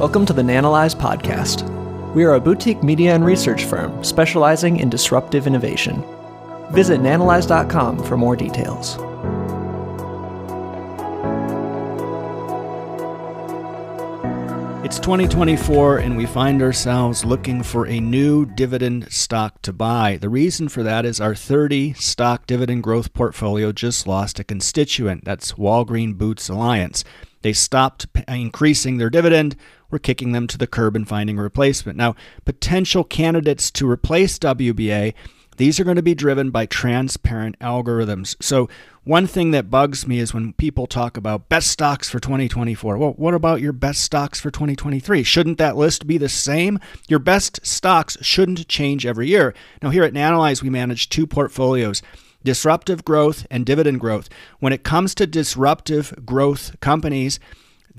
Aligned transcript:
Welcome 0.00 0.24
to 0.26 0.32
the 0.32 0.40
Nanalyze 0.40 0.96
podcast. 0.96 1.68
We 2.14 2.24
are 2.24 2.32
a 2.32 2.40
boutique 2.40 2.82
media 2.82 3.14
and 3.14 3.22
research 3.22 3.66
firm 3.66 4.02
specializing 4.02 4.78
in 4.78 4.88
disruptive 4.88 5.46
innovation. 5.46 6.02
Visit 6.70 7.02
nanalyze.com 7.02 8.02
for 8.04 8.16
more 8.16 8.34
details. 8.34 8.96
It's 14.82 14.98
2024, 14.98 15.98
and 15.98 16.16
we 16.16 16.24
find 16.24 16.62
ourselves 16.62 17.26
looking 17.26 17.62
for 17.62 17.86
a 17.86 18.00
new 18.00 18.46
dividend 18.46 19.12
stock 19.12 19.60
to 19.60 19.72
buy. 19.74 20.16
The 20.18 20.30
reason 20.30 20.70
for 20.70 20.82
that 20.82 21.04
is 21.04 21.20
our 21.20 21.34
30 21.34 21.92
stock 21.92 22.46
dividend 22.46 22.84
growth 22.84 23.12
portfolio 23.12 23.70
just 23.70 24.06
lost 24.06 24.40
a 24.40 24.44
constituent. 24.44 25.26
That's 25.26 25.52
Walgreen 25.52 26.16
Boots 26.16 26.48
Alliance. 26.48 27.04
They 27.42 27.52
stopped 27.52 28.06
increasing 28.28 28.98
their 28.98 29.10
dividend. 29.10 29.56
We're 29.90 29.98
kicking 29.98 30.32
them 30.32 30.46
to 30.48 30.58
the 30.58 30.66
curb 30.66 30.96
and 30.96 31.06
finding 31.06 31.38
a 31.38 31.42
replacement. 31.42 31.98
Now, 31.98 32.14
potential 32.44 33.04
candidates 33.04 33.70
to 33.72 33.88
replace 33.88 34.38
WBA 34.38 35.14
these 35.60 35.78
are 35.78 35.84
going 35.84 35.96
to 35.96 36.02
be 36.02 36.14
driven 36.14 36.48
by 36.48 36.64
transparent 36.64 37.58
algorithms. 37.58 38.34
So, 38.40 38.70
one 39.04 39.26
thing 39.26 39.50
that 39.50 39.68
bugs 39.68 40.06
me 40.06 40.18
is 40.18 40.32
when 40.32 40.54
people 40.54 40.86
talk 40.86 41.18
about 41.18 41.50
best 41.50 41.66
stocks 41.70 42.08
for 42.08 42.18
2024. 42.18 42.96
Well, 42.96 43.10
what 43.18 43.34
about 43.34 43.60
your 43.60 43.74
best 43.74 44.00
stocks 44.00 44.40
for 44.40 44.50
2023? 44.50 45.22
Shouldn't 45.22 45.58
that 45.58 45.76
list 45.76 46.06
be 46.06 46.16
the 46.16 46.30
same? 46.30 46.78
Your 47.08 47.18
best 47.18 47.60
stocks 47.62 48.16
shouldn't 48.22 48.68
change 48.68 49.04
every 49.04 49.28
year. 49.28 49.52
Now, 49.82 49.90
here 49.90 50.02
at 50.02 50.14
Nanalyze, 50.14 50.62
we 50.62 50.70
manage 50.70 51.10
two 51.10 51.26
portfolios 51.26 52.00
disruptive 52.42 53.04
growth 53.04 53.46
and 53.50 53.66
dividend 53.66 54.00
growth. 54.00 54.30
When 54.60 54.72
it 54.72 54.82
comes 54.82 55.14
to 55.16 55.26
disruptive 55.26 56.24
growth 56.24 56.74
companies, 56.80 57.38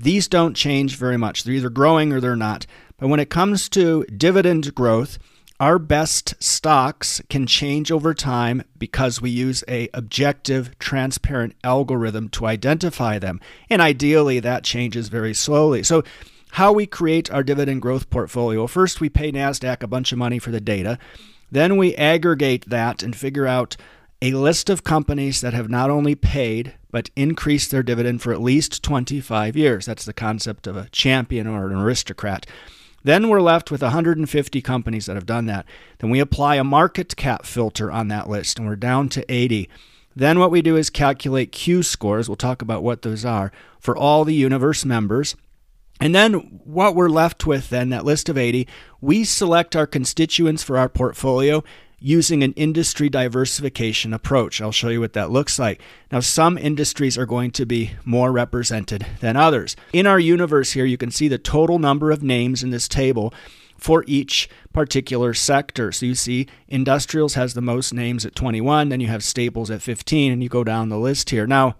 these 0.02 0.26
don't 0.26 0.54
change 0.54 0.96
very 0.96 1.16
much. 1.16 1.44
They're 1.44 1.54
either 1.54 1.70
growing 1.70 2.12
or 2.12 2.20
they're 2.20 2.36
not. 2.36 2.66
But 2.98 3.08
when 3.08 3.20
it 3.20 3.30
comes 3.30 3.68
to 3.70 4.04
dividend 4.04 4.74
growth, 4.74 5.18
our 5.60 5.78
best 5.78 6.34
stocks 6.42 7.22
can 7.30 7.46
change 7.46 7.92
over 7.92 8.12
time 8.12 8.64
because 8.76 9.22
we 9.22 9.30
use 9.30 9.62
a 9.68 9.88
objective, 9.94 10.76
transparent 10.80 11.54
algorithm 11.62 12.28
to 12.30 12.46
identify 12.46 13.20
them. 13.20 13.40
And 13.70 13.80
ideally 13.80 14.40
that 14.40 14.64
changes 14.64 15.08
very 15.08 15.34
slowly. 15.34 15.84
So 15.84 16.02
how 16.52 16.72
we 16.72 16.84
create 16.84 17.30
our 17.30 17.44
dividend 17.44 17.80
growth 17.80 18.10
portfolio. 18.10 18.66
First, 18.66 19.00
we 19.00 19.08
pay 19.08 19.30
NASDAQ 19.30 19.84
a 19.84 19.86
bunch 19.86 20.10
of 20.10 20.18
money 20.18 20.40
for 20.40 20.50
the 20.50 20.60
data. 20.60 20.98
Then 21.50 21.76
we 21.76 21.94
aggregate 21.94 22.68
that 22.68 23.04
and 23.04 23.14
figure 23.14 23.46
out 23.46 23.76
a 24.22 24.30
list 24.30 24.70
of 24.70 24.84
companies 24.84 25.40
that 25.40 25.52
have 25.52 25.68
not 25.68 25.90
only 25.90 26.14
paid, 26.14 26.74
but 26.92 27.10
increased 27.16 27.72
their 27.72 27.82
dividend 27.82 28.22
for 28.22 28.32
at 28.32 28.40
least 28.40 28.80
25 28.84 29.56
years. 29.56 29.84
That's 29.84 30.04
the 30.04 30.12
concept 30.12 30.68
of 30.68 30.76
a 30.76 30.88
champion 30.90 31.48
or 31.48 31.66
an 31.66 31.76
aristocrat. 31.76 32.46
Then 33.02 33.28
we're 33.28 33.40
left 33.40 33.72
with 33.72 33.82
150 33.82 34.62
companies 34.62 35.06
that 35.06 35.16
have 35.16 35.26
done 35.26 35.46
that. 35.46 35.66
Then 35.98 36.08
we 36.08 36.20
apply 36.20 36.54
a 36.54 36.62
market 36.62 37.16
cap 37.16 37.44
filter 37.44 37.90
on 37.90 38.06
that 38.08 38.28
list, 38.28 38.58
and 38.58 38.68
we're 38.68 38.76
down 38.76 39.08
to 39.08 39.24
80. 39.28 39.68
Then 40.14 40.38
what 40.38 40.52
we 40.52 40.62
do 40.62 40.76
is 40.76 40.88
calculate 40.88 41.50
Q 41.50 41.82
scores. 41.82 42.28
We'll 42.28 42.36
talk 42.36 42.62
about 42.62 42.84
what 42.84 43.02
those 43.02 43.24
are 43.24 43.50
for 43.80 43.96
all 43.96 44.24
the 44.24 44.34
universe 44.34 44.84
members. 44.84 45.34
And 46.00 46.14
then 46.14 46.34
what 46.64 46.94
we're 46.94 47.08
left 47.08 47.44
with, 47.44 47.70
then, 47.70 47.88
that 47.88 48.04
list 48.04 48.28
of 48.28 48.38
80, 48.38 48.68
we 49.00 49.24
select 49.24 49.74
our 49.74 49.86
constituents 49.86 50.62
for 50.62 50.78
our 50.78 50.88
portfolio 50.88 51.64
using 52.02 52.42
an 52.42 52.52
industry 52.54 53.08
diversification 53.08 54.12
approach. 54.12 54.60
I'll 54.60 54.72
show 54.72 54.88
you 54.88 55.00
what 55.00 55.12
that 55.14 55.30
looks 55.30 55.58
like. 55.58 55.80
Now, 56.10 56.20
some 56.20 56.58
industries 56.58 57.16
are 57.16 57.26
going 57.26 57.50
to 57.52 57.64
be 57.64 57.92
more 58.04 58.32
represented 58.32 59.06
than 59.20 59.36
others. 59.36 59.76
In 59.92 60.06
our 60.06 60.18
universe 60.18 60.72
here, 60.72 60.84
you 60.84 60.96
can 60.96 61.10
see 61.10 61.28
the 61.28 61.38
total 61.38 61.78
number 61.78 62.10
of 62.10 62.22
names 62.22 62.62
in 62.62 62.70
this 62.70 62.88
table 62.88 63.32
for 63.76 64.04
each 64.06 64.48
particular 64.72 65.34
sector. 65.34 65.92
So 65.92 66.06
you 66.06 66.14
see 66.14 66.46
industrials 66.68 67.34
has 67.34 67.54
the 67.54 67.60
most 67.60 67.92
names 67.92 68.24
at 68.24 68.34
21, 68.34 68.88
then 68.88 69.00
you 69.00 69.08
have 69.08 69.24
staples 69.24 69.70
at 69.70 69.82
15, 69.82 70.32
and 70.32 70.42
you 70.42 70.48
go 70.48 70.64
down 70.64 70.88
the 70.88 70.98
list 70.98 71.30
here. 71.30 71.46
Now, 71.46 71.76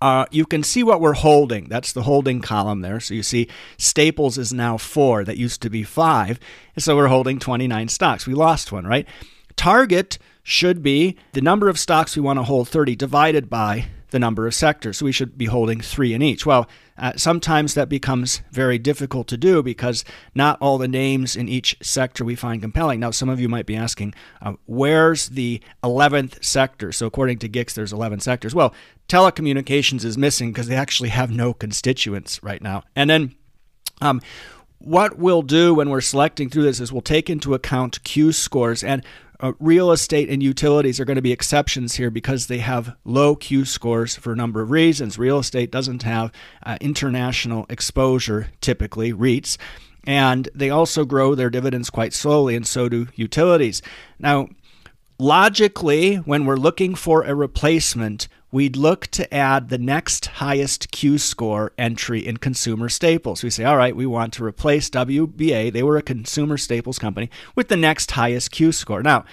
uh, 0.00 0.26
you 0.30 0.46
can 0.46 0.62
see 0.62 0.82
what 0.82 1.00
we're 1.00 1.14
holding. 1.14 1.68
That's 1.68 1.92
the 1.92 2.04
holding 2.04 2.40
column 2.40 2.82
there. 2.82 3.00
So 3.00 3.14
you 3.14 3.22
see 3.22 3.48
Staples 3.76 4.38
is 4.38 4.52
now 4.52 4.76
four. 4.76 5.24
That 5.24 5.36
used 5.36 5.60
to 5.62 5.70
be 5.70 5.82
five. 5.82 6.38
And 6.76 6.84
so 6.84 6.96
we're 6.96 7.08
holding 7.08 7.40
29 7.40 7.88
stocks. 7.88 8.26
We 8.26 8.34
lost 8.34 8.70
one, 8.70 8.86
right? 8.86 9.08
Target 9.58 10.18
should 10.42 10.82
be 10.82 11.16
the 11.32 11.42
number 11.42 11.68
of 11.68 11.78
stocks 11.78 12.16
we 12.16 12.22
want 12.22 12.38
to 12.38 12.44
hold 12.44 12.68
30 12.68 12.96
divided 12.96 13.50
by 13.50 13.88
the 14.10 14.18
number 14.18 14.46
of 14.46 14.54
sectors. 14.54 14.98
So 14.98 15.04
we 15.04 15.12
should 15.12 15.36
be 15.36 15.46
holding 15.46 15.80
three 15.80 16.14
in 16.14 16.22
each. 16.22 16.46
Well, 16.46 16.66
uh, 16.96 17.12
sometimes 17.16 17.74
that 17.74 17.88
becomes 17.88 18.40
very 18.50 18.78
difficult 18.78 19.26
to 19.28 19.36
do 19.36 19.62
because 19.62 20.04
not 20.34 20.58
all 20.62 20.78
the 20.78 20.88
names 20.88 21.36
in 21.36 21.48
each 21.48 21.76
sector 21.82 22.24
we 22.24 22.34
find 22.36 22.62
compelling. 22.62 23.00
Now, 23.00 23.10
some 23.10 23.28
of 23.28 23.40
you 23.40 23.48
might 23.48 23.66
be 23.66 23.76
asking, 23.76 24.14
uh, 24.40 24.54
where's 24.66 25.30
the 25.30 25.60
11th 25.82 26.42
sector? 26.42 26.92
So, 26.92 27.06
according 27.06 27.38
to 27.40 27.48
GICS, 27.48 27.74
there's 27.74 27.92
11 27.92 28.20
sectors. 28.20 28.54
Well, 28.54 28.72
telecommunications 29.08 30.04
is 30.04 30.16
missing 30.16 30.52
because 30.52 30.68
they 30.68 30.76
actually 30.76 31.10
have 31.10 31.30
no 31.30 31.52
constituents 31.52 32.42
right 32.42 32.62
now. 32.62 32.84
And 32.96 33.10
then, 33.10 33.34
um, 34.00 34.22
what 34.78 35.18
we'll 35.18 35.42
do 35.42 35.74
when 35.74 35.90
we're 35.90 36.00
selecting 36.00 36.48
through 36.48 36.62
this 36.62 36.80
is 36.80 36.92
we'll 36.92 37.02
take 37.02 37.28
into 37.28 37.52
account 37.52 38.02
Q 38.04 38.32
scores 38.32 38.84
and 38.84 39.04
uh, 39.40 39.52
real 39.60 39.92
estate 39.92 40.28
and 40.28 40.42
utilities 40.42 40.98
are 40.98 41.04
going 41.04 41.16
to 41.16 41.22
be 41.22 41.32
exceptions 41.32 41.94
here 41.94 42.10
because 42.10 42.46
they 42.46 42.58
have 42.58 42.96
low 43.04 43.36
Q 43.36 43.64
scores 43.64 44.16
for 44.16 44.32
a 44.32 44.36
number 44.36 44.60
of 44.60 44.70
reasons. 44.70 45.18
Real 45.18 45.38
estate 45.38 45.70
doesn't 45.70 46.02
have 46.02 46.32
uh, 46.64 46.76
international 46.80 47.66
exposure, 47.68 48.48
typically, 48.60 49.12
REITs, 49.12 49.56
and 50.04 50.48
they 50.54 50.70
also 50.70 51.04
grow 51.04 51.34
their 51.34 51.50
dividends 51.50 51.90
quite 51.90 52.12
slowly, 52.12 52.56
and 52.56 52.66
so 52.66 52.88
do 52.88 53.08
utilities. 53.14 53.80
Now, 54.18 54.48
logically, 55.18 56.16
when 56.16 56.44
we're 56.44 56.56
looking 56.56 56.94
for 56.94 57.22
a 57.22 57.34
replacement, 57.34 58.28
we'd 58.50 58.76
look 58.76 59.06
to 59.08 59.32
add 59.32 59.68
the 59.68 59.78
next 59.78 60.26
highest 60.26 60.90
Q 60.90 61.18
score 61.18 61.72
entry 61.76 62.26
in 62.26 62.38
consumer 62.38 62.88
staples. 62.88 63.42
We 63.42 63.50
say, 63.50 63.64
all 63.64 63.76
right, 63.76 63.94
we 63.94 64.06
want 64.06 64.32
to 64.34 64.44
replace 64.44 64.88
WBA, 64.90 65.72
they 65.72 65.82
were 65.82 65.96
a 65.96 66.02
consumer 66.02 66.56
staples 66.56 66.98
company, 66.98 67.30
with 67.54 67.68
the 67.68 67.76
next 67.76 68.10
highest 68.12 68.50
Q 68.50 68.72
score. 68.72 69.02
Now, 69.02 69.24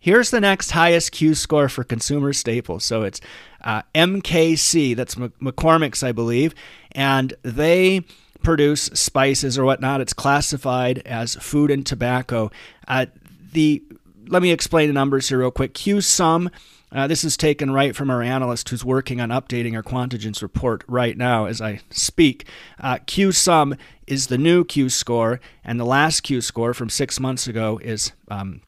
here's 0.00 0.30
the 0.30 0.40
next 0.40 0.70
highest 0.70 1.12
Q 1.12 1.34
score 1.34 1.68
for 1.68 1.84
consumer 1.84 2.32
staples. 2.32 2.84
So 2.84 3.02
it's 3.02 3.20
uh, 3.62 3.82
MKC, 3.94 4.96
that's 4.96 5.14
McCormick's, 5.14 6.02
I 6.02 6.12
believe, 6.12 6.54
and 6.92 7.34
they 7.42 8.02
produce 8.42 8.82
spices 8.94 9.58
or 9.58 9.64
whatnot. 9.64 10.00
It's 10.00 10.12
classified 10.12 10.98
as 11.06 11.34
food 11.36 11.70
and 11.70 11.84
tobacco. 11.84 12.50
Uh, 12.86 13.06
the 13.52 13.82
let 14.26 14.40
me 14.40 14.52
explain 14.52 14.88
the 14.88 14.94
numbers 14.94 15.28
here 15.28 15.38
real 15.38 15.50
quick. 15.50 15.74
Q 15.74 16.00
sum 16.00 16.50
uh, 16.94 17.06
this 17.08 17.24
is 17.24 17.36
taken 17.36 17.72
right 17.72 17.94
from 17.96 18.10
our 18.10 18.22
analyst 18.22 18.68
who's 18.68 18.84
working 18.84 19.20
on 19.20 19.30
updating 19.30 19.74
our 19.74 19.82
Quantigence 19.82 20.40
report 20.40 20.84
right 20.86 21.16
now 21.16 21.46
as 21.46 21.60
I 21.60 21.80
speak. 21.90 22.46
Uh, 22.78 22.98
Q 23.04 23.32
sum 23.32 23.74
is 24.06 24.28
the 24.28 24.38
new 24.38 24.64
Q 24.64 24.88
score, 24.88 25.40
and 25.64 25.80
the 25.80 25.84
last 25.84 26.22
Q 26.22 26.40
score 26.40 26.72
from 26.72 26.88
six 26.88 27.18
months 27.18 27.48
ago 27.48 27.80
is 27.82 28.12
um, 28.28 28.60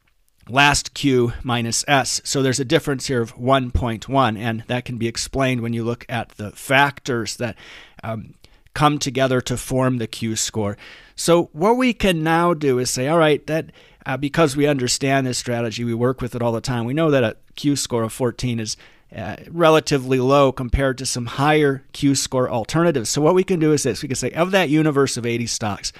last 0.48 0.92
Q 0.92 1.32
minus 1.44 1.84
S. 1.86 2.20
So 2.24 2.42
there's 2.42 2.60
a 2.60 2.64
difference 2.64 3.06
here 3.06 3.22
of 3.22 3.36
1.1, 3.36 4.38
and 4.38 4.64
that 4.66 4.84
can 4.84 4.98
be 4.98 5.06
explained 5.06 5.60
when 5.60 5.72
you 5.72 5.84
look 5.84 6.04
at 6.08 6.30
the 6.30 6.50
factors 6.50 7.36
that 7.36 7.56
um, 8.02 8.34
come 8.74 8.98
together 8.98 9.40
to 9.40 9.56
form 9.56 9.98
the 9.98 10.06
Q 10.06 10.36
score. 10.36 10.76
So 11.14 11.44
what 11.52 11.76
we 11.76 11.94
can 11.94 12.22
now 12.22 12.54
do 12.54 12.78
is 12.78 12.90
say, 12.90 13.08
all 13.08 13.18
right, 13.18 13.46
that 13.46 13.72
uh, 14.06 14.16
because 14.16 14.56
we 14.56 14.66
understand 14.66 15.26
this 15.26 15.36
strategy, 15.36 15.84
we 15.84 15.92
work 15.92 16.20
with 16.20 16.34
it 16.34 16.40
all 16.40 16.52
the 16.52 16.60
time. 16.60 16.84
We 16.84 16.94
know 16.94 17.10
that 17.10 17.24
a 17.24 17.36
Q 17.56 17.74
score 17.74 18.04
of 18.04 18.12
14 18.12 18.60
is 18.60 18.76
uh, 19.14 19.36
relatively 19.50 20.20
low 20.20 20.52
compared 20.52 20.96
to 20.98 21.06
some 21.06 21.26
higher 21.26 21.84
Q 21.92 22.14
score 22.14 22.48
alternatives. 22.48 23.10
So 23.10 23.20
what 23.20 23.34
we 23.34 23.44
can 23.44 23.58
do 23.58 23.72
is 23.72 23.82
this: 23.82 24.02
we 24.02 24.08
can 24.08 24.16
say 24.16 24.30
of 24.30 24.52
that 24.52 24.70
universe 24.70 25.16
of 25.16 25.26
80 25.26 25.46
stocks, 25.46 25.92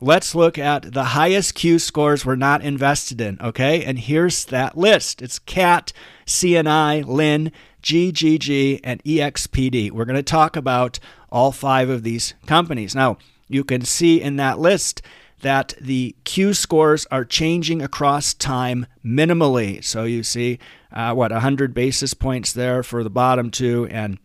let's 0.00 0.34
look 0.34 0.58
at 0.58 0.92
the 0.92 1.04
highest 1.04 1.54
Q 1.54 1.78
scores 1.78 2.26
we're 2.26 2.36
not 2.36 2.62
invested 2.62 3.20
in. 3.20 3.38
Okay, 3.40 3.82
and 3.84 3.98
here's 3.98 4.44
that 4.46 4.76
list: 4.76 5.22
it's 5.22 5.38
CAT, 5.38 5.92
CNI, 6.26 7.06
Lin, 7.06 7.52
GGG, 7.82 8.80
and 8.84 9.02
EXPD. 9.04 9.90
We're 9.92 10.04
going 10.04 10.16
to 10.16 10.22
talk 10.22 10.56
about 10.56 10.98
all 11.32 11.52
five 11.52 11.88
of 11.88 12.02
these 12.02 12.34
companies 12.46 12.94
now. 12.94 13.16
You 13.48 13.64
can 13.64 13.82
see 13.82 14.20
in 14.20 14.36
that 14.36 14.58
list 14.58 15.02
that 15.46 15.74
the 15.80 16.16
Q 16.24 16.52
scores 16.54 17.06
are 17.12 17.24
changing 17.24 17.80
across 17.80 18.34
time 18.34 18.84
minimally. 19.04 19.82
So 19.84 20.02
you 20.02 20.24
see, 20.24 20.58
uh, 20.92 21.14
what, 21.14 21.30
100 21.30 21.72
basis 21.72 22.14
points 22.14 22.52
there 22.52 22.82
for 22.82 23.04
the 23.04 23.10
bottom 23.10 23.52
two 23.52 23.86
and 23.88 24.18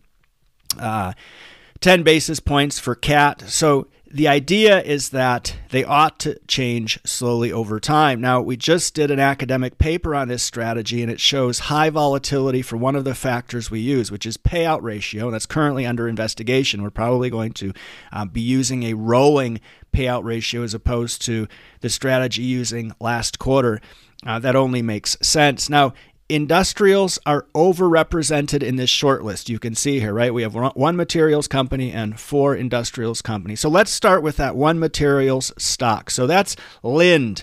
uh, 0.80 1.12
10 1.78 2.02
basis 2.02 2.40
points 2.40 2.80
for 2.80 2.96
CAT. 2.96 3.42
So 3.42 3.86
the 4.12 4.28
idea 4.28 4.82
is 4.82 5.08
that 5.08 5.56
they 5.70 5.84
ought 5.84 6.20
to 6.20 6.38
change 6.46 7.00
slowly 7.02 7.50
over 7.50 7.80
time. 7.80 8.20
Now, 8.20 8.42
we 8.42 8.58
just 8.58 8.94
did 8.94 9.10
an 9.10 9.18
academic 9.18 9.78
paper 9.78 10.14
on 10.14 10.28
this 10.28 10.42
strategy, 10.42 11.00
and 11.02 11.10
it 11.10 11.18
shows 11.18 11.60
high 11.60 11.88
volatility 11.88 12.60
for 12.60 12.76
one 12.76 12.94
of 12.94 13.04
the 13.04 13.14
factors 13.14 13.70
we 13.70 13.80
use, 13.80 14.10
which 14.10 14.26
is 14.26 14.36
payout 14.36 14.82
ratio. 14.82 15.30
That's 15.30 15.46
currently 15.46 15.86
under 15.86 16.08
investigation. 16.08 16.82
We're 16.82 16.90
probably 16.90 17.30
going 17.30 17.52
to 17.54 17.72
uh, 18.12 18.26
be 18.26 18.42
using 18.42 18.82
a 18.82 18.94
rolling 18.94 19.60
payout 19.94 20.24
ratio 20.24 20.62
as 20.62 20.74
opposed 20.74 21.22
to 21.22 21.48
the 21.80 21.88
strategy 21.88 22.42
using 22.42 22.92
last 23.00 23.38
quarter. 23.38 23.80
Uh, 24.26 24.38
that 24.38 24.54
only 24.54 24.82
makes 24.82 25.16
sense. 25.22 25.70
Now, 25.70 25.94
industrials 26.34 27.18
are 27.26 27.46
overrepresented 27.54 28.62
in 28.62 28.76
this 28.76 28.88
short 28.88 29.22
list. 29.22 29.50
You 29.50 29.58
can 29.58 29.74
see 29.74 30.00
here, 30.00 30.14
right? 30.14 30.32
We 30.32 30.42
have 30.42 30.54
one 30.54 30.96
materials 30.96 31.46
company 31.46 31.92
and 31.92 32.18
four 32.18 32.56
industrials 32.56 33.20
companies. 33.20 33.60
So 33.60 33.68
let's 33.68 33.90
start 33.90 34.22
with 34.22 34.38
that 34.38 34.56
one 34.56 34.78
materials 34.78 35.52
stock. 35.58 36.10
So 36.10 36.26
that's 36.26 36.56
Linde 36.82 37.42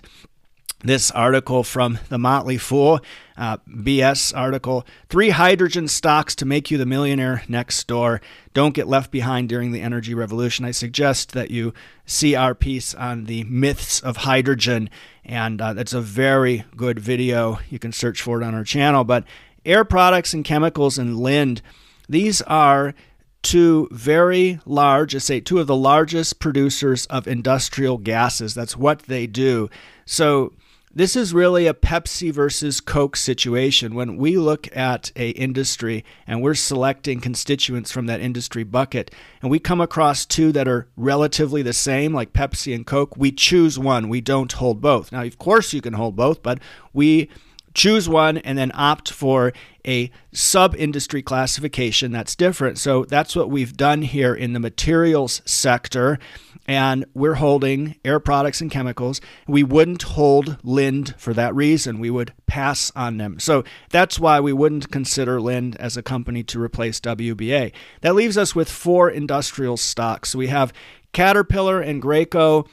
this 0.83 1.11
article 1.11 1.63
from 1.63 1.99
the 2.09 2.17
Motley 2.17 2.57
Fool, 2.57 3.01
uh, 3.37 3.57
BS 3.67 4.35
article. 4.35 4.85
Three 5.09 5.31
hydrogen 5.31 5.87
stocks 5.87 6.35
to 6.35 6.45
make 6.45 6.71
you 6.71 6.77
the 6.77 6.85
millionaire 6.85 7.43
next 7.47 7.85
door. 7.87 8.21
Don't 8.53 8.73
get 8.73 8.87
left 8.87 9.11
behind 9.11 9.49
during 9.49 9.71
the 9.71 9.81
energy 9.81 10.13
revolution. 10.13 10.65
I 10.65 10.71
suggest 10.71 11.33
that 11.33 11.51
you 11.51 11.73
see 12.05 12.35
our 12.35 12.55
piece 12.55 12.93
on 12.93 13.25
the 13.25 13.43
myths 13.43 13.99
of 13.99 14.17
hydrogen, 14.17 14.89
and 15.25 15.61
uh, 15.61 15.73
that's 15.73 15.93
a 15.93 16.01
very 16.01 16.63
good 16.75 16.99
video. 16.99 17.59
You 17.69 17.79
can 17.79 17.91
search 17.91 18.21
for 18.21 18.41
it 18.41 18.45
on 18.45 18.55
our 18.55 18.63
channel. 18.63 19.03
But 19.03 19.25
Air 19.65 19.83
Products 19.83 20.33
and 20.33 20.45
Chemicals 20.45 20.97
and 20.97 21.17
Linde, 21.17 21.61
these 22.07 22.41
are 22.43 22.95
two 23.41 23.87
very 23.91 24.59
large, 24.65 25.15
I 25.15 25.19
say 25.19 25.39
two 25.39 25.59
of 25.59 25.67
the 25.67 25.75
largest 25.75 26.39
producers 26.39 27.05
of 27.07 27.27
industrial 27.27 27.97
gases. 27.97 28.53
That's 28.53 28.75
what 28.75 29.03
they 29.03 29.27
do. 29.27 29.69
So 30.05 30.53
this 30.91 31.15
is 31.15 31.33
really 31.33 31.68
a 31.68 31.74
Pepsi 31.74 32.33
versus 32.33 32.81
Coke 32.81 33.15
situation. 33.15 33.94
When 33.94 34.18
we 34.18 34.38
look 34.38 34.75
at 34.75 35.12
a 35.15 35.30
industry 35.30 36.03
and 36.25 36.41
we're 36.41 36.56
selecting 36.56 37.19
constituents 37.19 37.91
from 37.91 38.07
that 38.07 38.21
industry 38.21 38.63
bucket 38.63 39.13
and 39.41 39.51
we 39.51 39.59
come 39.59 39.81
across 39.81 40.25
two 40.25 40.51
that 40.51 40.68
are 40.68 40.88
relatively 40.97 41.62
the 41.62 41.74
same 41.74 42.13
like 42.13 42.33
Pepsi 42.33 42.74
and 42.74 42.88
Coke, 42.88 43.15
we 43.15 43.31
choose 43.31 43.77
one. 43.77 44.09
We 44.09 44.19
don't 44.19 44.51
hold 44.51 44.81
both. 44.81 45.12
Now, 45.12 45.24
of 45.24 45.38
course 45.38 45.74
you 45.74 45.81
can 45.81 45.94
hold 45.94 46.15
both, 46.15 46.41
but 46.41 46.59
we 46.91 47.30
choose 47.74 48.10
one 48.10 48.38
and 48.39 48.57
then 48.57 48.71
opt 48.74 49.12
for 49.12 49.54
a 49.86 50.12
sub 50.31 50.75
industry 50.75 51.21
classification 51.21 52.12
that's 52.12 52.36
different. 52.36 52.77
So 52.77 53.06
that's 53.06 53.36
what 53.36 53.50
we've 53.50 53.75
done 53.75 54.01
here 54.01 54.36
in 54.36 54.54
the 54.54 54.60
materials 54.60 55.42
sector 55.45 56.19
and 56.69 57.04
we're 57.16 57.33
holding 57.33 57.95
air 58.06 58.19
products 58.19 58.62
and 58.62 58.69
chemicals. 58.69 59.19
We 59.48 59.63
wouldn't 59.63 60.04
hold 60.04 60.57
Lind 60.63 61.16
for 61.18 61.33
that 61.33 61.56
reason. 61.56 62.00
We 62.00 62.12
would 62.12 62.31
pass 62.45 62.92
on 62.95 63.18
them. 63.18 63.39
So 63.39 63.63
that's 63.89 64.19
why 64.19 64.39
we 64.39 64.54
wouldn't 64.54 64.92
consider 64.92 65.42
Lind 65.42 65.75
as 65.77 65.98
a 65.98 66.04
company 66.04 66.44
to 66.44 66.62
replace 66.62 67.00
WBA. 67.00 67.72
That 68.01 68.13
leaves 68.13 68.38
us 68.38 68.54
with 68.54 68.69
four 68.69 69.10
industrial 69.10 69.77
stocks. 69.77 70.36
We 70.36 70.48
have 70.48 70.72
Caterpillar 71.12 71.81
and 71.81 72.04
Graco 72.04 72.68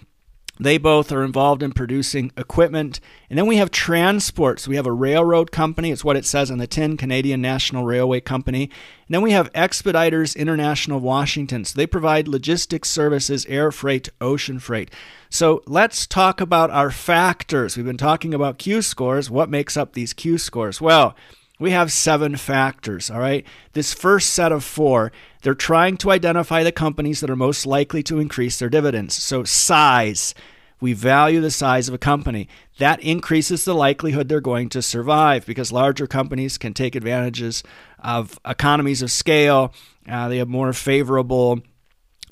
they 0.59 0.79
both 0.79 1.13
are 1.13 1.23
involved 1.23 1.63
in 1.63 1.73
producing 1.73 2.33
equipment. 2.37 3.01
And 3.29 3.39
then 3.39 3.47
we 3.47 3.57
have 3.57 3.71
transport. 3.71 4.61
So 4.61 4.71
we 4.71 4.77
have 4.77 4.87
a 4.87 4.93
railroad 4.93 5.53
company. 5.53 5.91
It's 5.91 6.05
what 6.05 6.17
it 6.17 6.25
says 6.25 6.51
on 6.51 6.59
the 6.59 6.67
tin 6.67 6.97
Canadian 6.97 7.43
National 7.43 7.85
Railway 7.85 8.21
Company. 8.21 8.65
And 8.65 9.15
then 9.15 9.23
we 9.23 9.33
have 9.33 9.51
Expeditors 9.55 10.35
International 10.35 11.01
Washington. 11.01 11.65
So 11.65 11.77
they 11.77 11.87
provide 11.87 12.29
logistics 12.29 12.89
services, 12.89 13.45
air 13.47 13.71
freight, 13.71 14.09
ocean 14.21 14.59
freight. 14.59 14.91
So 15.29 15.63
let's 15.67 16.07
talk 16.07 16.41
about 16.41 16.71
our 16.71 16.91
factors. 16.91 17.77
We've 17.77 17.85
been 17.85 17.97
talking 17.97 18.33
about 18.33 18.59
Q 18.59 18.83
scores. 18.83 19.31
What 19.31 19.51
makes 19.51 19.77
up 19.77 19.93
these 19.93 20.13
Q 20.13 20.39
scores? 20.39 20.81
Well, 20.81 21.15
we 21.59 21.71
have 21.71 21.91
seven 21.91 22.37
factors, 22.37 23.11
all 23.11 23.19
right? 23.19 23.47
This 23.73 23.95
first 23.95 24.31
set 24.31 24.53
of 24.53 24.63
four, 24.63 25.11
they're 25.47 25.55
trying 25.55 25.97
to 25.97 26.11
identify 26.11 26.65
the 26.65 26.73
companies 26.73 27.21
that 27.21 27.31
are 27.31 27.37
most 27.37 27.67
likely 27.67 28.03
to 28.03 28.19
increase 28.19 28.59
their 28.59 28.69
dividends. 28.69 29.15
So, 29.15 29.45
size, 29.45 30.35
we 30.81 30.93
value 30.93 31.41
the 31.41 31.53
size 31.53 31.87
of 31.87 31.95
a 31.95 31.99
company. 31.99 32.49
That 32.79 32.99
increases 32.99 33.65
the 33.65 33.73
likelihood 33.73 34.29
they're 34.29 34.41
going 34.41 34.71
to 34.71 34.83
survive 34.83 35.47
because 35.47 35.71
larger 35.71 36.09
companies 36.09 36.59
can 36.59 36.75
take 36.75 36.97
advantages 36.97 37.63
of 38.01 38.41
economies 38.45 39.03
of 39.03 39.13
scale. 39.13 39.73
Uh, 40.09 40.29
they 40.29 40.39
have 40.39 40.49
more 40.49 40.73
favorable 40.73 41.61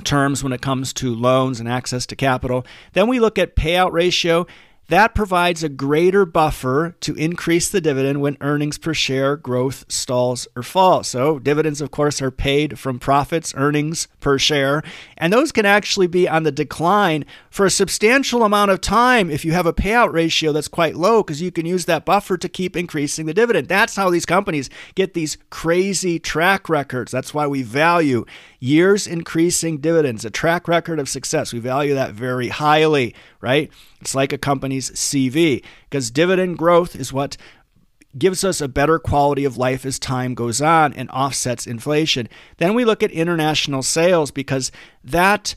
terms 0.02 0.42
when 0.42 0.52
it 0.52 0.60
comes 0.60 0.92
to 0.94 1.14
loans 1.14 1.60
and 1.60 1.68
access 1.68 2.06
to 2.06 2.16
capital. 2.16 2.66
Then 2.94 3.06
we 3.06 3.20
look 3.20 3.38
at 3.38 3.54
payout 3.54 3.92
ratio. 3.92 4.44
That 4.88 5.14
provides 5.14 5.62
a 5.62 5.70
greater 5.70 6.26
buffer 6.26 6.94
to 7.00 7.14
increase 7.14 7.70
the 7.70 7.80
dividend 7.80 8.20
when 8.20 8.36
earnings 8.42 8.76
per 8.76 8.92
share 8.92 9.34
growth 9.36 9.86
stalls 9.88 10.46
or 10.54 10.62
falls. 10.62 11.08
So, 11.08 11.38
dividends, 11.38 11.80
of 11.80 11.90
course, 11.90 12.20
are 12.20 12.30
paid 12.30 12.78
from 12.78 12.98
profits, 12.98 13.54
earnings 13.56 14.08
per 14.20 14.38
share, 14.38 14.82
and 15.16 15.32
those 15.32 15.52
can 15.52 15.64
actually 15.64 16.06
be 16.06 16.28
on 16.28 16.42
the 16.42 16.52
decline 16.52 17.24
for 17.48 17.64
a 17.64 17.70
substantial 17.70 18.42
amount 18.42 18.72
of 18.72 18.82
time 18.82 19.30
if 19.30 19.42
you 19.42 19.52
have 19.52 19.66
a 19.66 19.72
payout 19.72 20.12
ratio 20.12 20.52
that's 20.52 20.68
quite 20.68 20.96
low 20.96 21.22
because 21.22 21.40
you 21.40 21.50
can 21.50 21.64
use 21.64 21.86
that 21.86 22.04
buffer 22.04 22.36
to 22.36 22.48
keep 22.48 22.76
increasing 22.76 23.24
the 23.24 23.34
dividend. 23.34 23.68
That's 23.68 23.96
how 23.96 24.10
these 24.10 24.26
companies 24.26 24.68
get 24.94 25.14
these 25.14 25.38
crazy 25.48 26.18
track 26.18 26.68
records. 26.68 27.10
That's 27.10 27.32
why 27.32 27.46
we 27.46 27.62
value 27.62 28.26
years 28.64 29.06
increasing 29.06 29.76
dividends, 29.78 30.24
a 30.24 30.30
track 30.30 30.66
record 30.66 30.98
of 30.98 31.08
success. 31.08 31.52
We 31.52 31.58
value 31.58 31.94
that 31.94 32.12
very 32.12 32.48
highly, 32.48 33.14
right? 33.42 33.70
It's 34.00 34.14
like 34.14 34.32
a 34.32 34.38
company's 34.38 34.90
CV 34.92 35.62
because 35.90 36.10
dividend 36.10 36.56
growth 36.56 36.96
is 36.96 37.12
what 37.12 37.36
gives 38.16 38.42
us 38.42 38.62
a 38.62 38.68
better 38.68 38.98
quality 38.98 39.44
of 39.44 39.58
life 39.58 39.84
as 39.84 39.98
time 39.98 40.34
goes 40.34 40.62
on 40.62 40.94
and 40.94 41.10
offsets 41.10 41.66
inflation. 41.66 42.28
Then 42.56 42.72
we 42.72 42.86
look 42.86 43.02
at 43.02 43.10
international 43.10 43.82
sales 43.82 44.30
because 44.30 44.72
that 45.02 45.56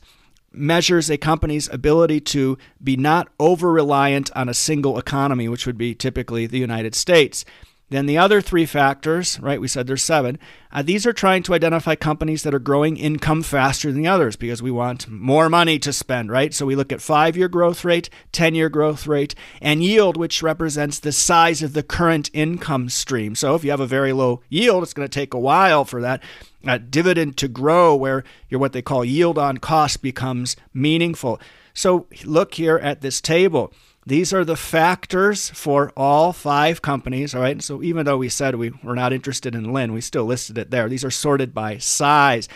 measures 0.52 1.08
a 1.08 1.16
company's 1.16 1.68
ability 1.68 2.20
to 2.20 2.58
be 2.82 2.96
not 2.96 3.28
over 3.40 3.72
reliant 3.72 4.30
on 4.36 4.48
a 4.50 4.54
single 4.54 4.98
economy, 4.98 5.48
which 5.48 5.66
would 5.66 5.78
be 5.78 5.94
typically 5.94 6.46
the 6.46 6.58
United 6.58 6.94
States. 6.94 7.44
Then 7.90 8.04
the 8.04 8.18
other 8.18 8.42
three 8.42 8.66
factors, 8.66 9.40
right? 9.40 9.60
We 9.60 9.68
said 9.68 9.86
there's 9.86 10.02
seven. 10.02 10.38
Uh, 10.70 10.82
these 10.82 11.06
are 11.06 11.12
trying 11.14 11.42
to 11.44 11.54
identify 11.54 11.94
companies 11.94 12.42
that 12.42 12.52
are 12.52 12.58
growing 12.58 12.98
income 12.98 13.42
faster 13.42 13.90
than 13.90 14.02
the 14.02 14.08
others 14.08 14.36
because 14.36 14.62
we 14.62 14.70
want 14.70 15.08
more 15.08 15.48
money 15.48 15.78
to 15.78 15.92
spend, 15.92 16.30
right? 16.30 16.52
So 16.52 16.66
we 16.66 16.76
look 16.76 16.92
at 16.92 17.00
five 17.00 17.34
year 17.34 17.48
growth 17.48 17.86
rate, 17.86 18.10
10 18.32 18.54
year 18.54 18.68
growth 18.68 19.06
rate, 19.06 19.34
and 19.62 19.82
yield, 19.82 20.18
which 20.18 20.42
represents 20.42 20.98
the 20.98 21.12
size 21.12 21.62
of 21.62 21.72
the 21.72 21.82
current 21.82 22.28
income 22.34 22.90
stream. 22.90 23.34
So 23.34 23.54
if 23.54 23.64
you 23.64 23.70
have 23.70 23.80
a 23.80 23.86
very 23.86 24.12
low 24.12 24.42
yield, 24.50 24.82
it's 24.82 24.92
going 24.92 25.08
to 25.08 25.20
take 25.20 25.32
a 25.32 25.38
while 25.40 25.86
for 25.86 26.02
that 26.02 26.22
uh, 26.66 26.78
dividend 26.78 27.38
to 27.38 27.48
grow, 27.48 27.96
where 27.96 28.22
your 28.50 28.60
what 28.60 28.72
they 28.72 28.82
call 28.82 29.04
yield 29.04 29.38
on 29.38 29.58
cost 29.58 30.02
becomes 30.02 30.56
meaningful. 30.74 31.40
So 31.72 32.06
look 32.24 32.54
here 32.54 32.76
at 32.76 33.00
this 33.00 33.22
table. 33.22 33.72
These 34.08 34.32
are 34.32 34.44
the 34.44 34.56
factors 34.56 35.50
for 35.50 35.92
all 35.94 36.32
five 36.32 36.80
companies, 36.80 37.34
all 37.34 37.42
right? 37.42 37.62
So 37.62 37.82
even 37.82 38.06
though 38.06 38.16
we 38.16 38.30
said 38.30 38.54
we 38.54 38.72
were 38.82 38.94
not 38.94 39.12
interested 39.12 39.54
in 39.54 39.66
Linde, 39.66 39.92
we 39.92 40.00
still 40.00 40.24
listed 40.24 40.56
it 40.56 40.70
there. 40.70 40.88
These 40.88 41.04
are 41.04 41.10
sorted 41.10 41.52
by 41.52 41.76
size. 41.76 42.48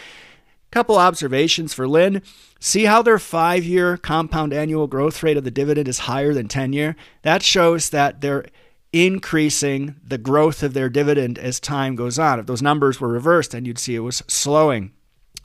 Couple 0.71 0.97
observations 0.97 1.75
for 1.75 1.87
Linde. 1.87 2.23
See 2.59 2.87
how 2.87 3.03
their 3.03 3.19
five 3.19 3.65
year 3.65 3.99
compound 3.99 4.55
annual 4.55 4.87
growth 4.87 5.23
rate 5.23 5.37
of 5.37 5.45
the 5.45 5.51
dividend 5.51 5.89
is 5.89 5.99
higher 6.01 6.33
than 6.33 6.49
10 6.49 6.73
year? 6.73 6.97
That 7.21 7.43
shows 7.43 7.91
that 7.91 8.23
they're 8.23 8.47
increasing 8.91 9.97
the 10.03 10.17
growth 10.17 10.63
of 10.63 10.73
their 10.73 10.89
dividend 10.89 11.39
as 11.39 11.61
time 11.61 11.97
goes 11.97 12.19
on. 12.19 12.41
If 12.41 12.47
those 12.47 12.63
numbers 12.63 12.99
were 12.99 13.09
reversed, 13.09 13.51
then 13.51 13.67
you'd 13.67 13.79
see 13.79 13.95
it 13.95 13.99
was 13.99 14.23
slowing. 14.27 14.93